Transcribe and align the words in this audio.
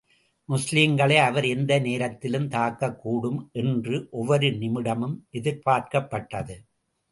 முஸ்லிம்களை 0.49 1.15
அவர் 1.15 1.45
எந்த 1.45 1.79
நேரத்திலும் 1.79 2.47
தாக்கக் 2.47 2.99
கூடும் 2.99 3.49
என்று 3.53 4.07
ஒவ்வொரு 4.11 4.47
நிமிடமும் 4.47 5.17
எதிர்பார்க்கப்பட்டது. 5.31 6.65